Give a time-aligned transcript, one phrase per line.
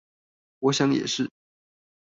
[0.57, 1.29] 我想也是